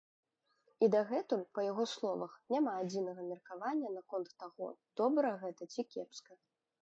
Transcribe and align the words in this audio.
І 0.85 0.87
дагэтуль, 0.93 1.43
па 1.57 1.65
яго 1.65 1.83
словах, 1.95 2.31
няма 2.55 2.71
адзінага 2.85 3.21
меркавання 3.27 3.89
наконт 3.97 4.29
таго, 4.45 4.71
добра 5.03 5.29
гэта 5.45 5.63
ці 5.75 5.81
кепска. 5.93 6.31